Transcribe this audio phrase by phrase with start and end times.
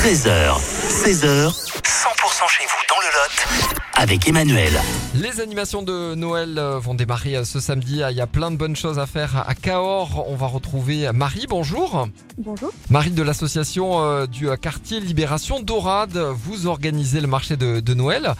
[0.00, 0.56] 13h,
[0.88, 4.72] 16h, 100% chez vous dans le Lot avec Emmanuel.
[5.14, 8.00] Les animations de Noël euh, vont démarrer euh, ce samedi.
[8.10, 10.24] Il y a plein de bonnes choses à faire à Cahors.
[10.26, 12.08] On va retrouver Marie, bonjour.
[12.38, 12.72] Bonjour.
[12.88, 16.16] Marie de l'association euh, du quartier Libération Dorade.
[16.16, 18.32] Vous organisez le marché de, de Noël.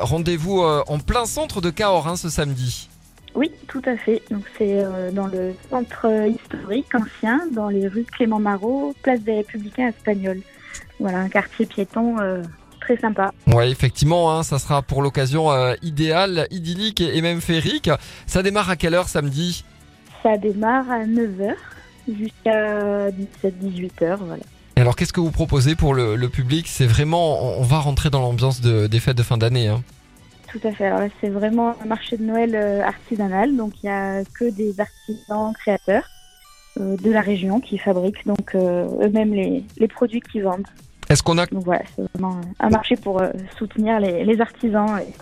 [0.00, 2.88] Rendez-vous en plein centre de Cahors hein, ce samedi.
[3.36, 4.22] Oui, tout à fait.
[4.30, 9.34] Donc c'est euh, dans le centre historique ancien, dans les rues Clément Marot, place des
[9.34, 10.40] Républicains espagnols.
[11.00, 12.42] Voilà, un quartier piéton euh,
[12.80, 13.32] très sympa.
[13.46, 17.90] Ouais, effectivement, hein, ça sera pour l'occasion euh, idéale, idyllique et et même féerique.
[18.26, 19.64] Ça démarre à quelle heure samedi?
[20.22, 21.54] Ça démarre à 9h
[22.08, 24.16] jusqu'à 17-18h.
[24.20, 24.42] Voilà.
[24.76, 26.66] Et alors, qu'est-ce que vous proposez pour le, le public?
[26.68, 29.68] C'est vraiment, on on va rentrer dans l'ambiance de- des fêtes de fin d'année.
[29.68, 29.82] Hein.
[30.52, 30.86] Tout à fait.
[30.86, 33.56] Alors là, c'est vraiment un marché de Noël euh, artisanal.
[33.56, 36.04] Donc il n'y a que des artisans créateurs
[36.78, 40.66] de la région qui fabriquent donc euh, eux-mêmes les, les produits qu'ils vendent.
[41.08, 44.98] Est-ce qu'on a Donc voilà, c'est vraiment un marché pour euh, soutenir les, les artisans
[44.98, 45.12] et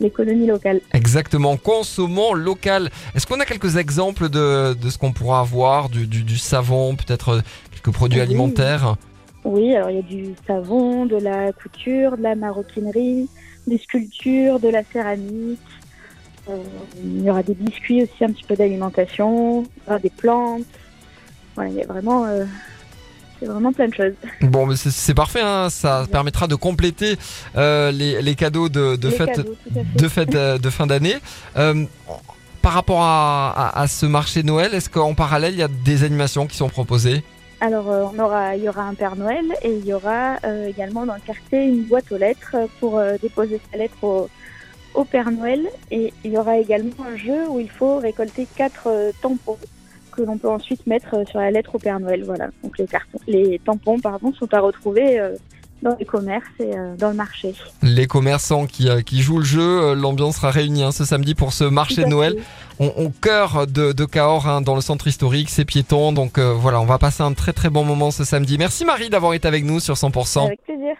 [0.00, 0.80] l'économie locale.
[0.92, 6.06] exactement consommant local Est-ce qu'on a quelques exemples de, de ce qu'on pourra avoir, du,
[6.06, 7.40] du, du savon, peut-être euh,
[7.72, 8.26] quelques produits Oui.
[8.26, 8.96] alimentaires?
[9.44, 13.28] Oui, alors il y a du savon, de la couture, de la maroquinerie,
[13.66, 15.58] des sculptures, de la céramique.
[16.50, 16.56] Euh,
[17.04, 19.64] il y aura des biscuits aussi, un petit peu d'alimentation,
[20.02, 20.64] des plantes.
[21.58, 22.44] Voilà, il y a vraiment, euh,
[23.40, 24.12] c'est vraiment plein de choses.
[24.42, 27.16] Bon, mais c'est- parfait, hein, ça permettra de compléter
[27.56, 29.56] euh, les, les cadeaux de, de Les fête cadeaux,
[29.96, 31.16] de fête euh, de fin d'année.
[31.56, 31.84] Euh,
[32.62, 36.04] par rapport à, à- à ce marché Noël, est-ce qu'en parallèle il y a des
[36.04, 37.24] animations qui sont proposées?
[37.60, 40.68] Alors, euh, on aura, il y aura un Père Noël et il y aura euh,
[40.68, 44.28] également dans le quartier une boîte aux lettres pour euh, déposer sa lettre au,
[44.94, 45.62] au Père Noël.
[45.90, 49.58] Et il y aura également un jeu où il faut récolter quatre euh, tampons
[50.18, 52.24] que l'on peut ensuite mettre euh, sur la lettre au Père Noël.
[52.24, 52.48] Voilà.
[52.62, 55.36] Donc les cartons, les tampons, pardon, sont à retrouver euh,
[55.82, 57.54] dans les commerces et euh, dans le marché.
[57.82, 61.64] Les commerçants qui, qui jouent le jeu, l'ambiance sera réunie hein, ce samedi pour ce
[61.64, 62.36] marché de Noël.
[62.80, 66.12] On, au cœur de, de Cahors, hein, dans le centre historique, c'est piéton.
[66.12, 68.58] Donc euh, voilà, on va passer un très très bon moment ce samedi.
[68.58, 70.46] Merci Marie d'avoir été avec nous sur 100%.
[70.46, 70.94] Avec plaisir.